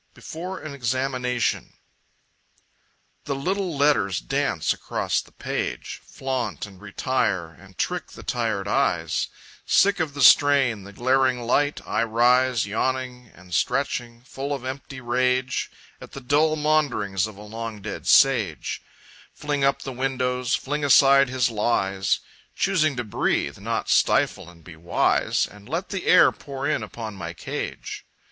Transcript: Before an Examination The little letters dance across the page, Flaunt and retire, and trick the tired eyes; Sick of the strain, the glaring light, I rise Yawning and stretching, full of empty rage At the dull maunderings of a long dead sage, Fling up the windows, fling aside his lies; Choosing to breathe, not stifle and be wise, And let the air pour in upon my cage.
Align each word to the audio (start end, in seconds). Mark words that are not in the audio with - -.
Before 0.15 0.59
an 0.59 0.73
Examination 0.73 1.73
The 3.25 3.35
little 3.35 3.77
letters 3.77 4.19
dance 4.19 4.73
across 4.73 5.21
the 5.21 5.31
page, 5.31 6.01
Flaunt 6.03 6.65
and 6.65 6.81
retire, 6.81 7.49
and 7.49 7.77
trick 7.77 8.07
the 8.07 8.23
tired 8.23 8.67
eyes; 8.67 9.27
Sick 9.63 9.99
of 9.99 10.15
the 10.15 10.23
strain, 10.23 10.85
the 10.85 10.91
glaring 10.91 11.41
light, 11.41 11.85
I 11.85 12.01
rise 12.01 12.65
Yawning 12.65 13.27
and 13.35 13.53
stretching, 13.53 14.23
full 14.23 14.55
of 14.55 14.65
empty 14.65 15.01
rage 15.01 15.69
At 16.01 16.13
the 16.13 16.19
dull 16.19 16.55
maunderings 16.55 17.27
of 17.27 17.37
a 17.37 17.43
long 17.43 17.79
dead 17.79 18.07
sage, 18.07 18.81
Fling 19.35 19.63
up 19.63 19.83
the 19.83 19.91
windows, 19.93 20.55
fling 20.55 20.83
aside 20.83 21.29
his 21.29 21.51
lies; 21.51 22.21
Choosing 22.55 22.95
to 22.95 23.03
breathe, 23.03 23.59
not 23.59 23.87
stifle 23.87 24.49
and 24.49 24.63
be 24.63 24.75
wise, 24.75 25.45
And 25.45 25.69
let 25.69 25.89
the 25.89 26.07
air 26.07 26.31
pour 26.31 26.67
in 26.67 26.81
upon 26.81 27.13
my 27.13 27.33
cage. 27.33 28.03